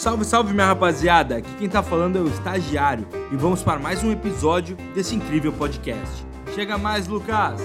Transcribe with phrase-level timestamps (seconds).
[0.00, 1.36] Salve, salve minha rapaziada!
[1.36, 5.52] Aqui quem tá falando é o Estagiário e vamos para mais um episódio desse incrível
[5.52, 6.24] podcast.
[6.54, 7.60] Chega mais, Lucas!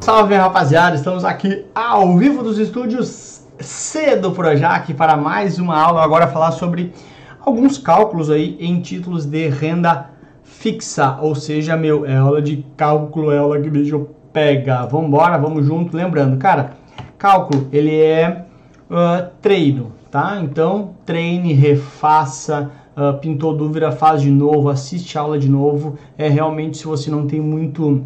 [0.00, 6.02] Salve rapaziada, estamos aqui ao vivo dos estúdios C do Projac para mais uma aula.
[6.02, 6.94] Agora falar sobre
[7.38, 10.12] alguns cálculos aí em títulos de renda
[10.42, 14.86] fixa, ou seja, meu, é aula de cálculo, é aula que bicho pega.
[14.86, 15.94] Vambora, vamos junto.
[15.94, 16.72] Lembrando, cara,
[17.18, 18.46] cálculo ele é
[18.90, 20.38] uh, treino, tá?
[20.42, 25.98] Então, treine, refaça, uh, pintou dúvida, faz de novo, assiste a aula de novo.
[26.18, 28.04] É realmente, se você não tem muito,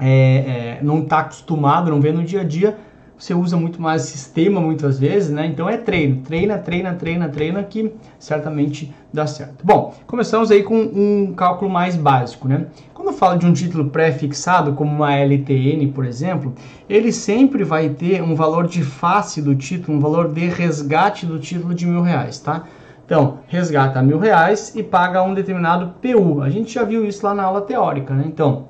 [0.00, 2.76] é, é, não está acostumado, não vê no dia a dia,
[3.18, 5.46] você usa muito mais sistema muitas vezes, né?
[5.46, 9.64] Então é treino, treina, treina, treina, treina que certamente dá certo.
[9.64, 12.66] Bom, começamos aí com um cálculo mais básico, né?
[12.94, 16.54] Quando eu falo de um título pré-fixado, como uma LTN, por exemplo,
[16.88, 21.38] ele sempre vai ter um valor de face do título, um valor de resgate do
[21.38, 22.64] título de mil reais, tá?
[23.04, 26.42] Então, resgata mil reais e paga um determinado PU.
[26.42, 28.24] A gente já viu isso lá na aula teórica, né?
[28.26, 28.68] Então,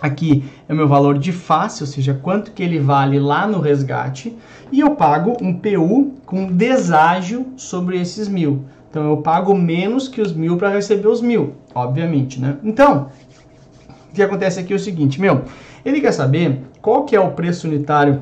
[0.00, 3.60] Aqui é o meu valor de face, ou seja, quanto que ele vale lá no
[3.60, 4.36] resgate,
[4.70, 8.64] e eu pago um PU com deságio sobre esses mil.
[8.90, 12.56] Então eu pago menos que os mil para receber os mil, obviamente, né?
[12.64, 13.08] Então,
[14.10, 15.42] o que acontece aqui é o seguinte, meu,
[15.84, 18.20] ele quer saber qual que é o preço unitário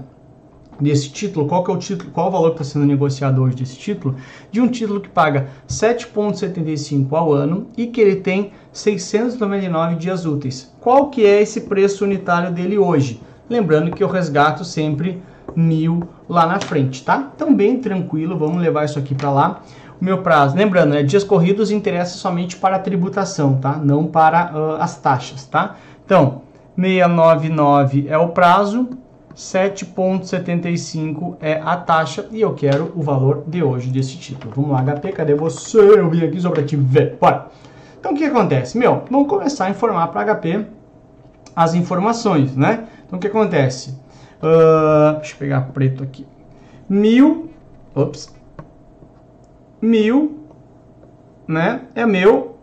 [0.80, 3.56] desse título, qual que é o título, qual o valor que está sendo negociado hoje
[3.56, 4.17] desse título,
[4.50, 10.75] de um título que paga 7,75 ao ano e que ele tem 699 dias úteis.
[10.81, 13.20] Qual que é esse preço unitário dele hoje?
[13.48, 15.22] Lembrando que eu resgato sempre
[15.55, 17.31] mil lá na frente, tá?
[17.34, 19.62] Então bem tranquilo, vamos levar isso aqui para lá.
[20.00, 23.77] O meu prazo, lembrando, né, dias corridos interessa somente para a tributação, tá?
[23.77, 25.77] Não para uh, as taxas, tá?
[26.05, 26.42] Então,
[26.77, 28.88] 699 é o prazo,
[29.36, 34.52] 7,75 é a taxa e eu quero o valor de hoje desse título.
[34.54, 35.78] Vamos lá, HP, cadê você?
[35.78, 37.18] Eu vim aqui só para te ver.
[37.20, 37.48] Bora!
[37.98, 38.78] Então, o que acontece?
[38.78, 40.66] Meu, vamos começar a informar para HP
[41.56, 42.86] as informações, né?
[43.06, 43.91] Então, o que acontece?
[44.42, 46.26] Uh, deixa eu pegar preto aqui.
[46.88, 47.50] Mil,
[47.94, 48.34] ops,
[49.80, 50.41] mil,
[51.48, 51.82] né?
[51.94, 52.56] É meu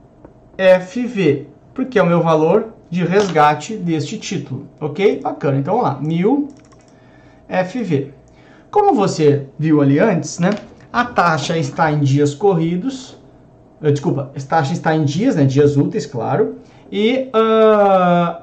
[0.58, 5.22] FV, porque é o meu valor de resgate deste título, ok?
[5.22, 5.58] Bacana.
[5.58, 6.00] Então, vamos lá.
[6.00, 6.50] Mil
[7.52, 8.14] FV.
[8.72, 10.52] Como você viu ali antes, né?
[10.92, 13.18] A taxa está em dias corridos.
[13.82, 15.44] Uh, desculpa, a taxa está em dias, né?
[15.44, 16.60] Dias úteis, claro.
[16.92, 18.42] E uh,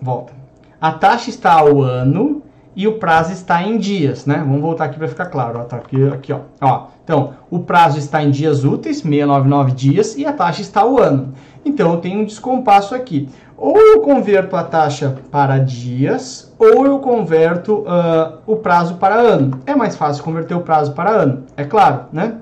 [0.00, 0.32] volta.
[0.80, 2.42] A taxa está ao ano
[2.74, 4.38] e o prazo está em dias, né?
[4.38, 5.58] Vamos voltar aqui para ficar claro.
[5.60, 6.40] Ó, tá aqui, aqui, ó.
[6.60, 6.86] ó.
[7.04, 11.34] Então, o prazo está em dias úteis, 699 dias, e a taxa está ao ano.
[11.64, 13.28] Então, eu tenho um descompasso aqui.
[13.62, 19.60] Ou eu converto a taxa para dias, ou eu converto uh, o prazo para ano.
[19.64, 22.38] É mais fácil converter o prazo para ano, é claro, né?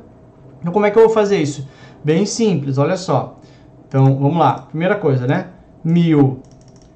[0.61, 1.69] Então, como é que eu vou fazer isso?
[2.03, 3.39] Bem simples, olha só.
[3.87, 4.63] Então, vamos lá.
[4.71, 5.49] Primeira coisa, né?
[5.85, 6.41] Mil.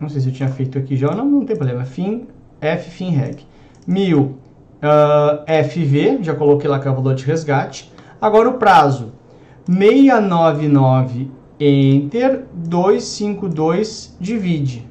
[0.00, 1.84] Não sei se eu tinha feito aqui já, não, não tem problema.
[1.84, 2.26] Fim,
[2.62, 3.46] F, fim, reg.
[3.86, 4.38] Mil
[4.80, 7.92] uh, FV, já coloquei lá que é o valor de resgate.
[8.18, 9.12] Agora o prazo,
[9.66, 14.86] 699 Enter 252 divide.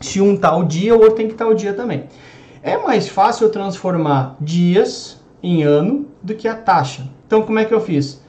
[0.00, 2.04] se um tal tá dia, o outro tem que estar tá o dia também.
[2.62, 7.08] É mais fácil eu transformar dias em ano do que a taxa.
[7.26, 8.20] Então, como é que eu fiz?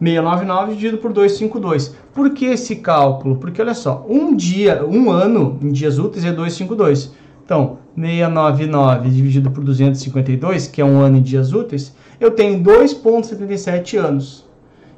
[0.00, 1.94] 699 dividido por 252.
[2.12, 3.36] Por que esse cálculo?
[3.36, 7.12] Porque olha só, um dia, um ano em dias úteis é 252.
[7.44, 13.96] Então, 699 dividido por 252, que é um ano em dias úteis, eu tenho 2,77
[13.98, 14.44] anos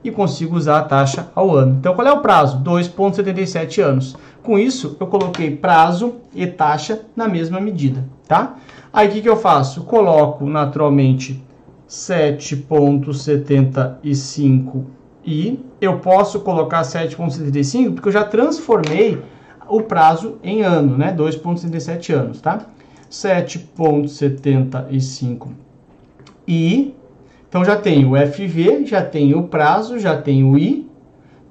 [0.02, 1.76] e consigo usar a taxa ao ano.
[1.78, 2.62] Então, qual é o prazo?
[2.62, 4.16] 2,77 anos.
[4.42, 8.56] Com isso, eu coloquei prazo e taxa na mesma medida, tá?
[8.92, 9.84] Aí, o que, que eu faço?
[9.84, 11.42] Coloco, naturalmente,
[11.88, 14.84] 7,75
[15.24, 19.22] e eu posso colocar 7,75 porque eu já transformei
[19.68, 21.14] o prazo em ano, né?
[21.16, 22.66] 2,77 anos, tá?
[23.10, 25.48] 7,75
[26.46, 26.94] e
[27.56, 30.86] então já tenho o FV, já tenho o prazo, já tenho o I,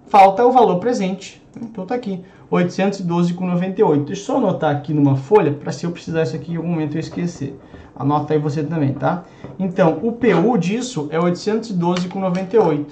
[0.05, 1.43] falta o valor presente.
[1.59, 4.05] Então tá aqui, 812,98.
[4.05, 6.67] Deixa eu só anotar aqui numa folha, para se eu precisar isso aqui em algum
[6.67, 7.59] momento eu esquecer.
[7.95, 9.23] Anota aí você também, tá?
[9.57, 12.85] Então, o PU disso é 812,98,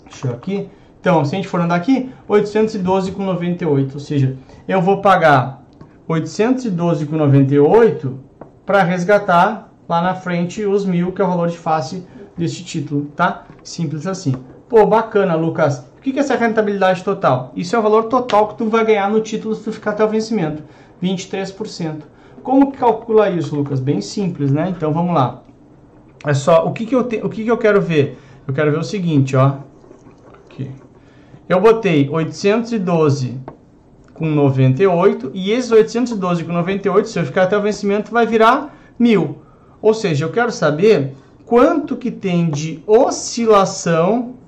[0.09, 0.69] Deixa eu aqui.
[1.01, 4.37] Então, se a gente for andar aqui, 812,98, ou seja,
[4.69, 5.65] eu vou pagar
[6.09, 8.15] 812,98
[8.65, 12.07] para resgatar lá na frente os mil, que é o valor de face
[12.39, 13.45] deste título, tá?
[13.65, 14.37] Simples assim.
[14.73, 15.85] Pô, bacana, Lucas.
[15.99, 17.53] O que é essa rentabilidade total?
[17.55, 20.03] Isso é o valor total que tu vai ganhar no título se tu ficar até
[20.03, 20.63] o vencimento,
[21.03, 21.97] 23%.
[22.43, 23.81] Como que calcula isso, Lucas?
[23.81, 24.73] Bem simples, né?
[24.75, 25.43] Então, vamos lá.
[26.25, 28.19] É só, o que que eu, te, o que que eu quero ver?
[28.49, 29.57] Eu quero ver o seguinte, ó.
[30.47, 30.71] Aqui.
[31.47, 33.41] Eu botei 812
[34.15, 38.75] com 98 e esses 812 com 98, se eu ficar até o vencimento, vai virar
[38.99, 39.37] mil.
[39.83, 41.15] Ou seja, eu quero saber
[41.45, 44.41] quanto que tem de oscilação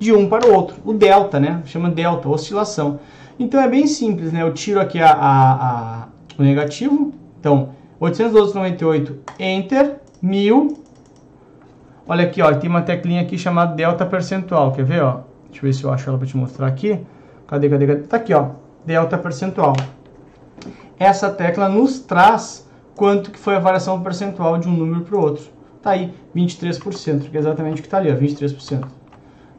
[0.00, 0.76] de um para o outro.
[0.84, 1.62] O delta, né?
[1.66, 2.98] Chama delta, oscilação.
[3.38, 4.42] Então é bem simples, né?
[4.42, 6.08] Eu tiro aqui a, a, a
[6.38, 7.12] o negativo.
[7.38, 7.70] Então,
[8.00, 10.82] 812,98, Enter, 1000.
[12.08, 14.72] Olha aqui, ó, tem uma teclinha aqui chamada delta percentual.
[14.72, 15.20] Quer ver, ó?
[15.50, 16.98] Deixa eu ver se eu acho ela para te mostrar aqui.
[17.46, 18.00] Cadê, cadê, cadê?
[18.02, 18.48] Tá aqui, ó.
[18.84, 19.74] Delta percentual.
[20.98, 22.66] Essa tecla nos traz
[22.96, 25.44] quanto que foi a variação percentual de um número para o outro.
[25.82, 28.99] Tá aí, 23%, que é exatamente o que está ali, ó, 23%.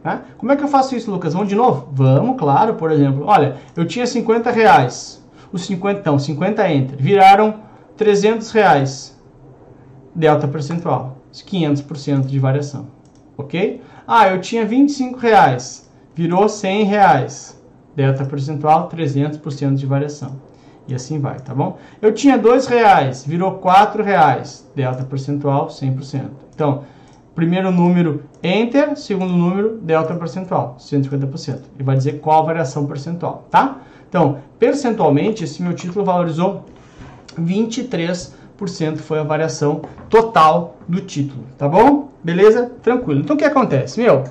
[0.04, 0.22] Né?
[0.38, 1.34] Como é que eu faço isso, Lucas?
[1.34, 1.88] Vamos de novo?
[1.92, 3.26] Vamos, claro, por exemplo.
[3.26, 5.24] Olha, eu tinha 50 reais.
[5.52, 6.98] Os 50, então, 50 enter.
[6.98, 7.56] Viraram
[7.98, 9.20] 300 reais.
[10.16, 11.18] Delta percentual.
[11.34, 12.88] 500% de variação.
[13.38, 13.82] Ok?
[14.08, 17.62] Ah, eu tinha 25 reais, virou 100 reais.
[17.96, 20.40] Delta percentual, 300% de variação.
[20.88, 21.78] E assim vai, tá bom?
[22.02, 24.70] Eu tinha 2 reais, virou 4 reais.
[24.76, 26.30] Delta percentual, 100%.
[26.54, 26.84] Então,
[27.36, 28.98] primeiro número, Enter.
[28.98, 31.60] Segundo número, delta percentual, 150%.
[31.80, 33.82] E vai dizer qual a variação percentual, tá?
[34.08, 36.66] Então, percentualmente, esse meu título valorizou
[37.40, 42.12] 23% foi a variação total do título, tá bom?
[42.24, 42.72] Beleza?
[42.82, 43.20] Tranquilo.
[43.22, 44.00] Então o que acontece?
[44.00, 44.24] Meu,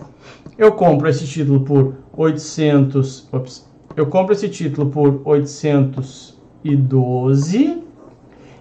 [0.59, 3.65] eu compro esse título por 800, ops,
[3.97, 7.83] eu compro esse título por 812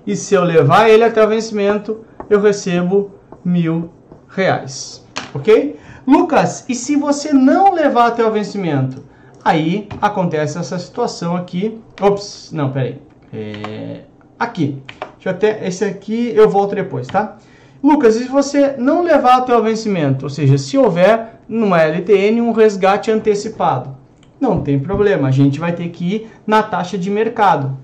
[0.08, 2.00] e se eu levar ele até o vencimento,
[2.30, 3.12] eu recebo
[3.44, 3.90] mil
[4.30, 5.78] reais, ok?
[6.08, 9.04] Lucas, e se você não levar até o vencimento?
[9.44, 11.80] Aí acontece essa situação aqui.
[12.02, 13.00] Ops, não, peraí.
[13.34, 14.02] É,
[14.38, 14.82] aqui.
[15.16, 17.38] Deixa eu até, esse aqui eu volto depois, tá?
[17.82, 22.42] Lucas, e se você não levar até o vencimento, ou seja, se houver numa LTN
[22.42, 23.96] um resgate antecipado,
[24.40, 27.78] não tem problema, a gente vai ter que ir na taxa de mercado.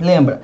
[0.00, 0.42] Lembra,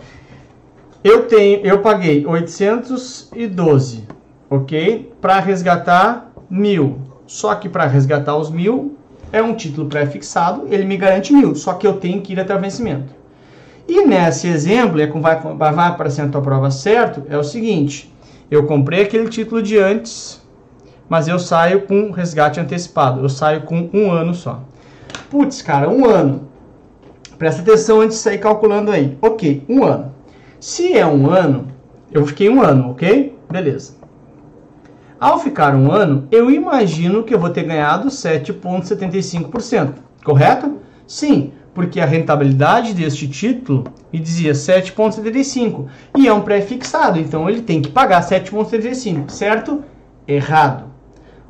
[1.05, 4.06] eu tenho, eu paguei 812,
[4.54, 6.99] ok, para resgatar mil.
[7.26, 8.96] Só que para resgatar os mil
[9.32, 12.54] é um título pré-fixado, ele me garante mil, só que eu tenho que ir até
[12.54, 13.14] o vencimento.
[13.88, 18.14] E nesse exemplo, é vai, vai aparecer na tua prova certo, é o seguinte,
[18.50, 20.40] eu comprei aquele título de antes,
[21.08, 24.62] mas eu saio com resgate antecipado, eu saio com um ano só.
[25.31, 26.49] Putz, cara, um ano.
[27.38, 29.16] Presta atenção antes de sair calculando aí.
[29.22, 30.14] Ok, um ano.
[30.60, 31.69] Se é um ano,
[32.11, 33.35] eu fiquei um ano, ok?
[33.50, 34.01] Beleza.
[35.23, 39.93] Ao ficar um ano, eu imagino que eu vou ter ganhado 7,75%,
[40.25, 40.79] correto?
[41.07, 45.87] Sim, porque a rentabilidade deste título me dizia 7,75
[46.19, 49.85] e é um pré-fixado, então ele tem que pagar 7,75, certo?
[50.26, 50.87] Errado.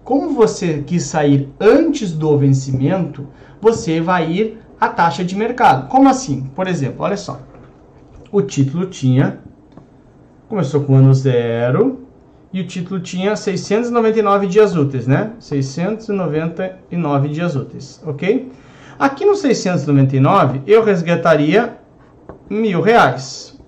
[0.04, 3.26] Como você quis sair antes do vencimento,
[3.58, 5.88] você vai ir à taxa de mercado.
[5.88, 6.42] Como assim?
[6.54, 7.40] Por exemplo, olha só.
[8.30, 9.38] O título tinha
[10.46, 12.01] começou com ano zero
[12.52, 15.32] e o título tinha 699 dias úteis, né?
[15.38, 18.52] 699 dias úteis, ok?
[18.98, 21.78] Aqui no 699, eu resgataria
[22.48, 23.58] mil reais.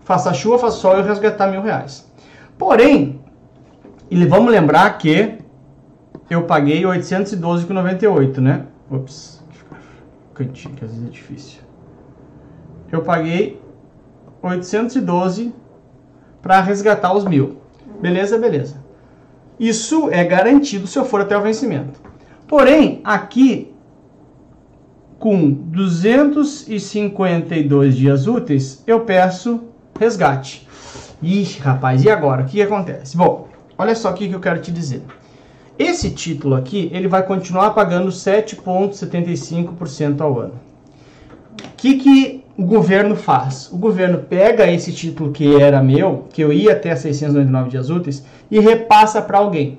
[0.00, 2.10] Faça chuva, faça sol, eu resgatar mil reais.
[2.56, 3.20] Porém,
[4.10, 5.38] e vamos lembrar que
[6.30, 8.66] eu paguei 812,98, né?
[8.90, 9.44] Ops,
[10.32, 11.60] cantinho que às vezes é difícil.
[12.90, 13.60] Eu paguei
[14.40, 15.52] 812
[16.42, 17.58] para resgatar os mil.
[18.00, 18.88] Beleza, beleza.
[19.58, 22.00] Isso é garantido se eu for até o vencimento.
[22.46, 23.74] Porém, aqui,
[25.18, 29.64] com 252 dias úteis, eu peço
[29.98, 30.66] resgate.
[31.20, 32.42] Ixi, rapaz, e agora?
[32.42, 33.16] O que acontece?
[33.16, 35.02] Bom, olha só o que eu quero te dizer.
[35.76, 40.54] Esse título aqui, ele vai continuar pagando 7,75% ao ano.
[41.64, 43.70] O que, que o governo faz?
[43.70, 48.24] O governo pega esse título que era meu, que eu ia até 699 dias úteis,
[48.50, 49.78] e repassa para alguém.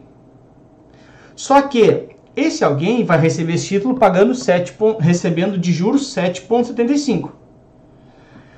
[1.36, 7.32] Só que esse alguém vai receber esse título pagando 7, recebendo de juros 7,75.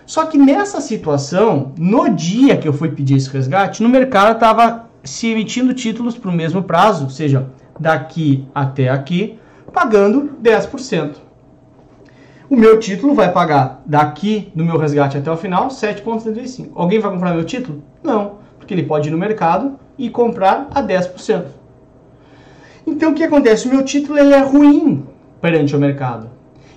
[0.06, 4.88] Só que nessa situação, no dia que eu fui pedir esse resgate, no mercado estava
[5.04, 7.50] se emitindo títulos para o mesmo prazo, ou seja,
[7.80, 9.40] daqui até aqui,
[9.74, 11.31] pagando 10%.
[12.52, 16.72] O meu título vai pagar daqui no meu resgate até o final 7,75.
[16.76, 17.82] Alguém vai comprar meu título?
[18.04, 21.46] Não, porque ele pode ir no mercado e comprar a 10%.
[22.86, 23.70] Então o que acontece?
[23.70, 25.06] O meu título ele é ruim
[25.40, 26.30] perante o mercado.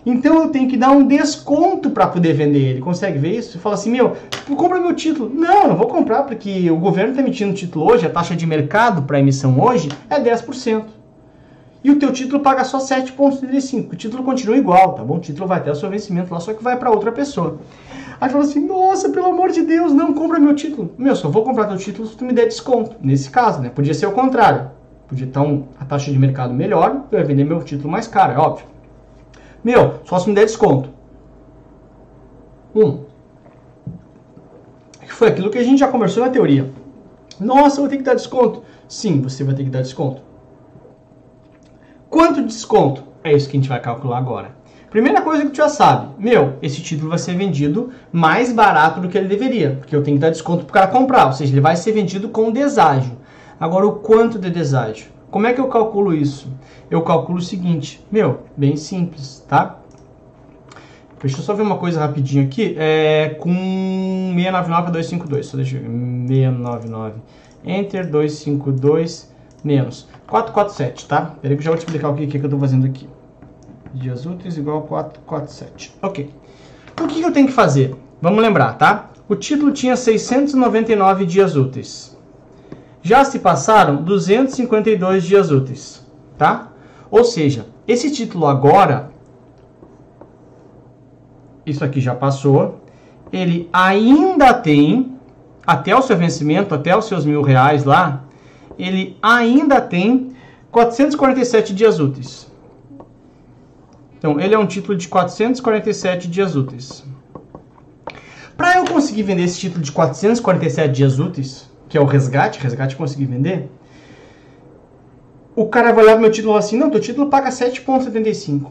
[0.07, 2.81] Então eu tenho que dar um desconto para poder vender ele.
[2.81, 3.51] Consegue ver isso?
[3.51, 4.17] Você fala assim, meu,
[4.57, 5.29] compra meu título.
[5.35, 9.03] Não, não vou comprar porque o governo está emitindo título hoje, a taxa de mercado
[9.03, 10.85] para emissão hoje é 10%.
[11.85, 13.93] E o teu título paga só 7,35.
[13.93, 15.19] O título continua igual, tá bom?
[15.19, 17.59] O título vai até o seu vencimento lá, só que vai para outra pessoa.
[18.19, 20.91] Aí fala assim, nossa, pelo amor de Deus, não compra meu título.
[20.97, 22.97] Meu, só vou comprar teu título se tu me der desconto.
[23.03, 23.69] Nesse caso, né?
[23.69, 24.71] Podia ser o contrário.
[25.07, 28.33] Podia estar um, a taxa de mercado melhor, eu ia vender meu título mais caro,
[28.33, 28.67] é óbvio.
[29.63, 30.89] Meu, só se me der desconto.
[32.75, 33.01] Um.
[35.07, 36.71] Foi aquilo que a gente já conversou na teoria.
[37.39, 38.63] Nossa, eu vou ter que dar desconto.
[38.89, 40.23] Sim, você vai ter que dar desconto.
[42.15, 43.03] Quanto de desconto?
[43.25, 44.53] É isso que a gente vai calcular agora.
[44.89, 49.09] Primeira coisa que tu já sabe, meu, esse título vai ser vendido mais barato do
[49.09, 51.53] que ele deveria, porque eu tenho que dar desconto para o cara comprar, ou seja,
[51.53, 53.19] ele vai ser vendido com deságio.
[53.59, 55.07] Agora, o quanto de deságio?
[55.29, 56.47] Como é que eu calculo isso?
[56.89, 59.81] Eu calculo o seguinte, meu, bem simples, tá?
[61.21, 62.77] Deixa eu só ver uma coisa rapidinho aqui.
[62.79, 65.47] É com 699 252.
[65.47, 65.89] Só deixa eu ver.
[66.29, 67.15] 699.
[67.65, 71.35] Enter 252 menos 447, tá?
[71.41, 73.09] Peraí que eu já vou te explicar o que, que eu estou fazendo aqui.
[73.93, 75.95] Dias úteis igual a 447.
[76.03, 76.31] Ok.
[76.93, 77.95] Então o que, que eu tenho que fazer?
[78.21, 79.11] Vamos lembrar, tá?
[79.29, 82.17] O título tinha 699 dias úteis.
[83.03, 86.07] Já se passaram 252 dias úteis,
[86.39, 86.69] tá?
[87.11, 89.11] Ou seja, esse título agora,
[91.67, 92.81] isso aqui já passou,
[93.31, 95.17] ele ainda tem,
[95.67, 98.24] até o seu vencimento, até os seus mil reais lá,
[98.79, 100.33] ele ainda tem
[100.71, 102.51] 447 dias úteis.
[104.19, 107.05] Então, ele é um título de 447 dias úteis.
[108.57, 112.97] Para eu conseguir vender esse título de 447 dias úteis, que é o resgate, resgate
[112.97, 113.69] conseguir vender,
[115.57, 118.71] o cara vai olhar meu título assim, não, teu título paga 7,75.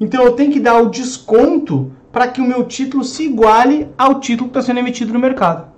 [0.00, 4.20] Então eu tenho que dar o desconto para que o meu título se iguale ao
[4.20, 5.71] título que está sendo emitido no mercado.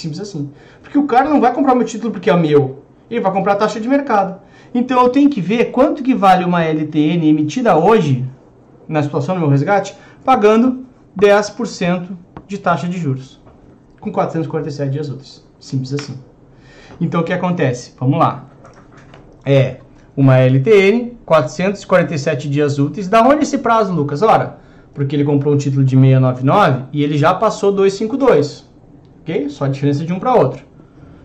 [0.00, 0.50] Simples assim.
[0.82, 2.82] Porque o cara não vai comprar meu título porque é meu.
[3.10, 4.40] Ele vai comprar a taxa de mercado.
[4.74, 8.24] Então eu tenho que ver quanto que vale uma LTN emitida hoje,
[8.88, 10.86] na situação do meu resgate, pagando
[11.18, 12.08] 10%
[12.46, 13.40] de taxa de juros
[14.00, 15.44] com 447 dias úteis.
[15.58, 16.18] Simples assim.
[17.00, 17.94] Então o que acontece?
[18.00, 18.46] Vamos lá.
[19.44, 19.78] É
[20.16, 23.08] uma LTN, 447 dias úteis.
[23.08, 24.22] Da onde esse prazo, Lucas?
[24.22, 24.58] Ora,
[24.94, 28.69] porque ele comprou um título de 699 e ele já passou 252.
[29.20, 29.48] Ok?
[29.48, 30.64] Só a diferença de um para outro.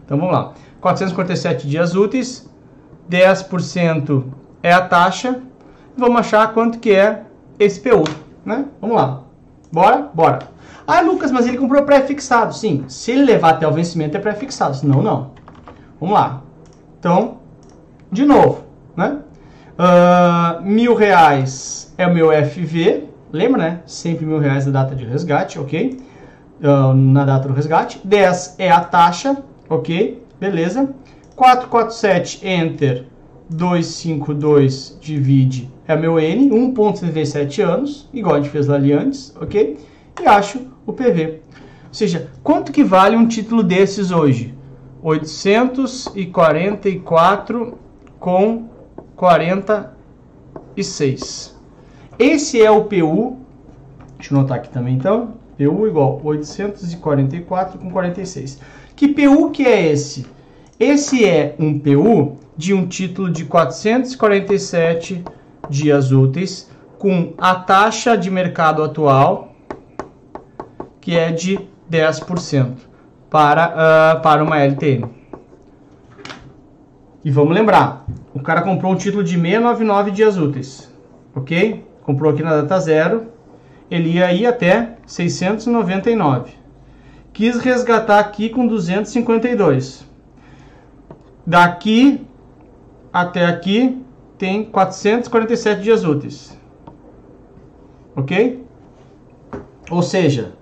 [0.06, 0.54] Então vamos lá.
[0.82, 2.50] 447 dias úteis,
[3.10, 4.24] 10%
[4.62, 5.42] é a taxa.
[5.98, 7.24] Vamos achar quanto que é
[7.58, 8.04] esse PU,
[8.46, 8.66] né?
[8.82, 9.24] Vamos lá.
[9.72, 10.10] Bora?
[10.14, 10.40] Bora.
[10.88, 12.54] Ah, Lucas, mas ele comprou pré-fixado.
[12.54, 15.32] Sim, se ele levar até o vencimento é pré-fixado, senão não.
[16.00, 16.44] Vamos lá.
[17.00, 17.40] Então,
[18.12, 18.64] de novo,
[18.96, 19.20] né?
[19.78, 23.80] Uh, mil reais é o meu FV, lembra, né?
[23.86, 26.00] Sempre mil reais da data de resgate, ok?
[26.66, 28.00] Uh, na data do resgate.
[28.04, 29.38] 10 é a taxa,
[29.70, 30.24] ok?
[30.40, 30.90] Beleza.
[31.36, 33.06] 447, enter,
[33.50, 39.78] 252 divide é meu N, 1.77 anos, igual a gente fez ali antes, ok?
[40.20, 41.42] E acho o PV.
[41.88, 44.56] Ou seja, quanto que vale um título desses hoje?
[45.04, 47.78] 844
[48.20, 48.68] com
[49.16, 51.56] 46.
[52.18, 53.38] Esse é o PU.
[54.18, 55.36] Deixa eu anotar aqui também então.
[55.58, 58.60] PU igual 844 com 46.
[58.96, 60.26] Que PU que é esse?
[60.80, 65.24] Esse é um PU de um título de 447
[65.70, 69.54] dias úteis com a taxa de mercado atual
[71.00, 71.60] que é de
[71.90, 72.78] 10%
[73.30, 73.68] para,
[74.18, 75.06] uh, para uma LTN.
[77.24, 80.92] E vamos lembrar, o cara comprou um título de 699 dias úteis,
[81.36, 81.86] ok?
[82.04, 83.28] Comprou aqui na data zero,
[83.90, 86.54] ele ia ir até 699.
[87.34, 90.06] Quis resgatar aqui com 252.
[91.46, 92.26] Daqui
[93.12, 94.02] até aqui
[94.38, 96.58] tem 447 dias úteis.
[98.16, 98.66] Ok?
[99.92, 100.54] Ou seja,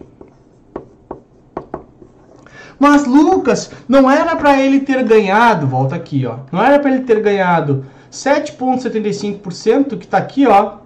[2.78, 6.40] Mas Lucas, não era para ele ter ganhado, volta aqui, ó.
[6.52, 10.78] Não era para ele ter ganhado 7,75% que está aqui, ó.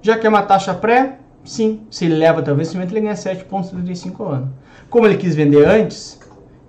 [0.00, 1.82] Já que é uma taxa pré, sim.
[1.90, 4.54] Se ele leva até o vencimento, ele ganha 7,75 ao ano.
[4.88, 6.18] Como ele quis vender antes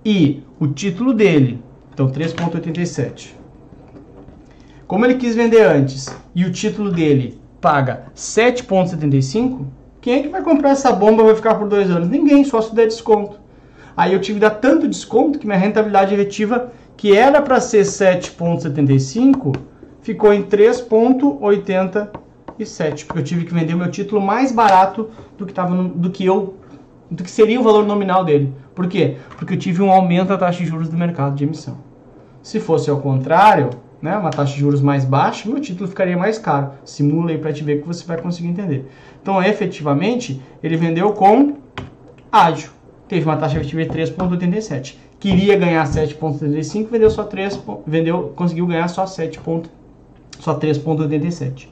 [0.08, 1.60] e o título dele,
[1.92, 3.34] então 3,87.
[4.86, 9.66] Como ele quis vender antes e o título dele paga 7,75,
[10.00, 12.08] quem é que vai comprar essa bomba vai ficar por dois anos?
[12.08, 13.40] Ninguém, só se der desconto.
[13.96, 17.82] Aí eu tive que dar tanto desconto que minha rentabilidade efetiva, que era para ser
[17.82, 19.56] 7,75,
[20.02, 25.52] ficou em 3,87, porque eu tive que vender o meu título mais barato do que,
[25.52, 26.54] tava no, do que eu
[27.10, 28.52] do que seria o valor nominal dele.
[28.74, 29.16] Por quê?
[29.36, 31.78] Porque eu tive um aumento da taxa de juros do mercado de emissão.
[32.42, 33.70] Se fosse ao contrário,
[34.00, 36.70] né, uma taxa de juros mais baixa, meu título ficaria mais caro.
[36.84, 38.90] Simula aí para te ver que você vai conseguir entender.
[39.22, 41.54] Então, efetivamente, ele vendeu com
[42.30, 42.76] ágio
[43.08, 44.96] teve uma taxa efetiva de 3,87.
[45.18, 49.40] Queria ganhar 7,35, vendeu só 3, vendeu, conseguiu ganhar só 7,
[50.38, 51.68] só 3,87.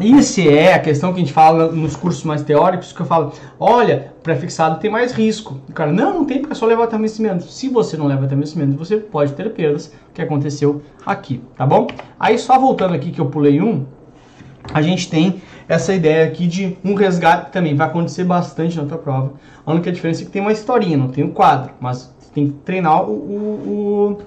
[0.00, 3.32] Isso é a questão que a gente fala nos cursos mais teóricos, que eu falo,
[3.58, 5.60] olha, pré-fixado tem mais risco.
[5.68, 7.44] O cara, não, não tem, porque é só levar até vencimento.
[7.44, 11.86] Se você não leva até vencimento, você pode ter perdas, que aconteceu aqui, tá bom?
[12.18, 13.84] Aí só voltando aqui que eu pulei um,
[14.72, 18.84] a gente tem essa ideia aqui de um resgate que também vai acontecer bastante na
[18.84, 19.34] tua prova.
[19.64, 22.52] A única diferença é que tem uma historinha, não tem um quadro, mas tem que
[22.64, 24.18] treinar o, o,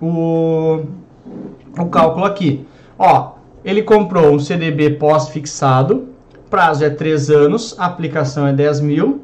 [0.00, 2.66] o, o, o cálculo aqui.
[2.98, 3.32] Ó,
[3.64, 6.08] ele comprou um CDB pós-fixado,
[6.48, 9.22] prazo é 3 anos, aplicação é 10 mil,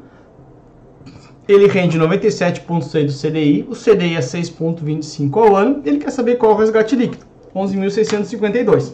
[1.47, 6.51] ele rende 97,6 do CDI, o CDI é 6,25 ao ano, ele quer saber qual
[6.51, 8.93] é o resgate líquido, 11.652.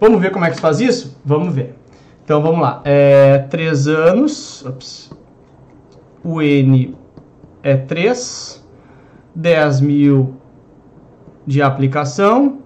[0.00, 1.16] Vamos ver como é que se faz isso?
[1.24, 1.74] Vamos ver.
[2.24, 2.80] Então vamos lá.
[2.84, 4.64] É 3 anos.
[4.64, 5.10] Ops,
[6.22, 6.94] o N
[7.64, 8.64] é 3.
[9.34, 10.34] 10 mil
[11.46, 12.58] de aplicação.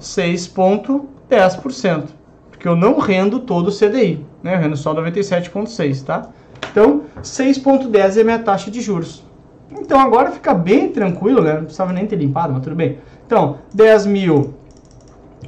[0.01, 2.05] 6,10%.
[2.51, 4.55] Porque eu não rendo todo o CDI, né?
[4.55, 6.29] Eu rendo só 97,6, tá?
[6.71, 9.25] Então, 6,10 é a minha taxa de juros.
[9.71, 11.55] Então, agora fica bem tranquilo, né?
[11.55, 12.99] Não precisava nem ter limpado, mas tudo bem.
[13.27, 14.55] Então, 10 mil.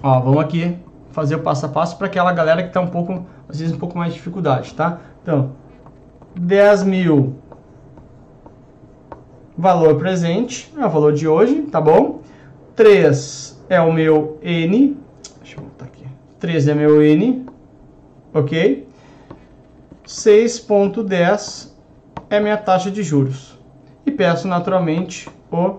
[0.02, 0.76] Ó, vamos aqui
[1.12, 3.78] fazer o passo a passo para aquela galera que está um pouco, às vezes, um
[3.78, 4.98] pouco mais de dificuldade, tá?
[5.22, 5.52] Então,
[6.34, 7.36] 10 mil
[9.56, 12.22] valor presente, é o valor de hoje, tá bom?
[12.74, 14.96] 3 é o meu N,
[15.40, 16.06] deixa eu botar aqui,
[16.40, 17.46] 3 é meu N,
[18.32, 18.88] ok?
[20.06, 21.70] 6,10
[22.28, 23.58] é minha taxa de juros.
[24.04, 25.78] E peço naturalmente o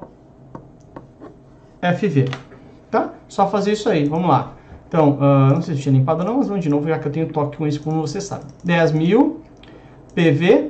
[1.82, 2.30] FV.
[2.90, 3.14] Tá?
[3.28, 4.54] Só fazer isso aí, vamos lá.
[4.94, 7.12] Então, uh, não sei se tinha limpado não, mas vamos de novo, já que eu
[7.12, 8.44] tenho toque com isso, como você sabe.
[8.64, 9.42] 10 mil,
[10.14, 10.70] PV,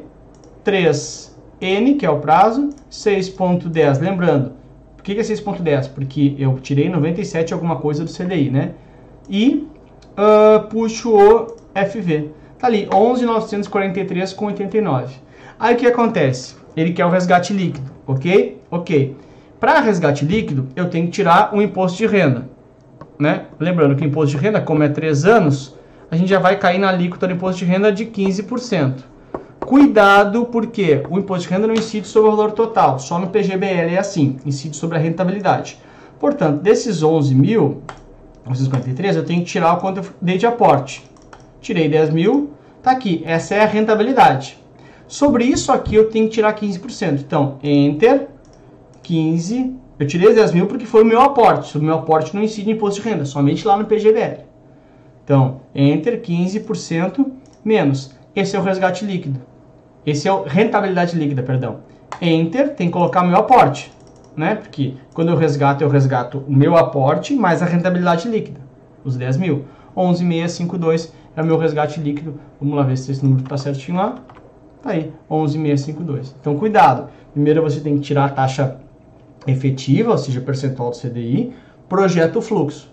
[0.64, 4.00] 3N, que é o prazo, 6.10.
[4.00, 4.54] Lembrando,
[4.96, 5.90] por que, que é 6.10?
[5.90, 8.72] Porque eu tirei 97 alguma coisa do CDI, né?
[9.30, 9.68] E
[10.18, 12.30] uh, puxo o FV.
[12.58, 15.10] Tá ali, 11.943,89.
[15.60, 16.56] Aí o que acontece?
[16.78, 18.58] Ele quer o resgate líquido, ok?
[18.72, 19.18] Ok.
[19.60, 22.53] Para resgate líquido, eu tenho que tirar o imposto de renda.
[23.20, 23.46] Né?
[23.60, 25.76] Lembrando que o imposto de renda, como é 3 anos,
[26.10, 29.04] a gente já vai cair na alíquota do imposto de renda de 15%.
[29.60, 33.94] Cuidado, porque o imposto de renda não incide sobre o valor total, só no PGBL
[33.94, 35.80] é assim, incide sobre a rentabilidade.
[36.20, 37.82] Portanto, desses 11 mil,
[38.46, 41.04] 943, eu tenho que tirar o quanto eu dei de aporte.
[41.62, 44.58] Tirei 10 mil, tá aqui, essa é a rentabilidade.
[45.08, 47.22] Sobre isso aqui eu tenho que tirar 15%.
[47.22, 48.28] Então, Enter,
[49.02, 51.78] 15, eu tirei 10 mil porque foi o meu aporte.
[51.78, 54.42] O meu aporte não incide imposto de renda, somente lá no PGBL.
[55.24, 57.26] Então, Enter, 15%
[57.64, 58.14] menos.
[58.36, 59.40] Esse é o resgate líquido.
[60.06, 61.80] Esse é o rentabilidade líquida, perdão.
[62.22, 63.92] Enter, tem que colocar meu aporte,
[64.36, 64.56] né?
[64.56, 68.60] Porque quando eu resgato, eu resgato o meu aporte mais a rentabilidade líquida,
[69.04, 69.66] os 10 mil.
[69.96, 72.40] 11,652 é o meu resgate líquido.
[72.60, 74.16] Vamos lá ver se esse número está certinho lá.
[74.82, 76.36] Tá aí, 11,652.
[76.42, 77.08] Então, cuidado.
[77.32, 78.80] Primeiro você tem que tirar a taxa
[79.48, 81.54] efetiva, ou seja, percentual do CDI,
[81.88, 82.92] projeta o fluxo.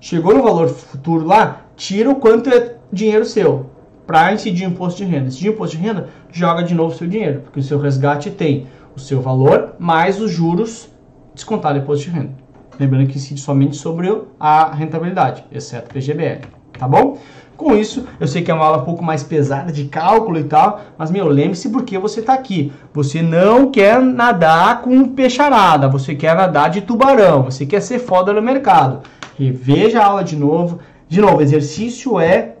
[0.00, 3.70] Chegou no valor futuro lá, tira o quanto é dinheiro seu
[4.06, 5.28] para incidir imposto de renda.
[5.28, 8.66] Incidir imposto de renda, joga de novo o seu dinheiro, porque o seu resgate tem
[8.94, 10.88] o seu valor mais os juros
[11.34, 12.34] descontado imposto de renda.
[12.78, 16.42] Lembrando que incide somente sobre a rentabilidade, exceto PGBL,
[16.78, 17.18] tá bom?
[17.56, 20.44] Com isso, eu sei que é uma aula um pouco mais pesada de cálculo e
[20.44, 22.72] tal, mas meu, lembre-se porque você está aqui.
[22.92, 28.32] Você não quer nadar com peixarada, você quer nadar de tubarão, você quer ser foda
[28.32, 29.02] no mercado.
[29.38, 30.80] Reveja a aula de novo.
[31.08, 32.56] De novo, exercício é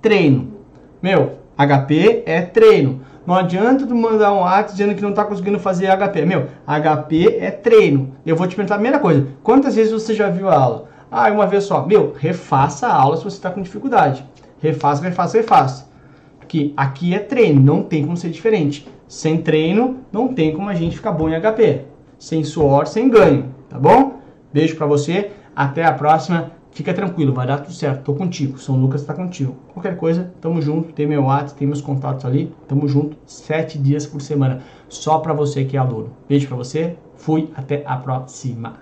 [0.00, 0.52] treino.
[1.00, 3.02] Meu, HP é treino.
[3.24, 6.24] Não adianta tu mandar um WhatsApp dizendo que não está conseguindo fazer HP.
[6.24, 8.16] Meu, HP é treino.
[8.26, 9.28] Eu vou te perguntar a primeira coisa.
[9.44, 10.91] Quantas vezes você já viu a aula?
[11.14, 11.86] Ah, uma vez só.
[11.86, 14.24] Meu, refaça a aula se você está com dificuldade.
[14.58, 15.92] Refaça, refaça, refaça.
[16.38, 18.88] Porque aqui é treino, não tem como ser diferente.
[19.06, 21.82] Sem treino, não tem como a gente ficar bom em HP.
[22.18, 24.20] Sem suor, sem ganho, tá bom?
[24.54, 26.52] Beijo para você, até a próxima.
[26.70, 28.04] Fica tranquilo, vai dar tudo certo.
[28.04, 28.56] Tô contigo.
[28.58, 29.54] São Lucas tá contigo.
[29.74, 30.94] Qualquer coisa, tamo junto.
[30.94, 32.54] Tem meu WhatsApp, tem meus contatos ali.
[32.66, 33.18] Tamo junto.
[33.26, 34.62] Sete dias por semana.
[34.88, 36.16] Só para você que é aluno.
[36.26, 36.96] Beijo para você.
[37.16, 37.50] Fui.
[37.54, 38.81] Até a próxima.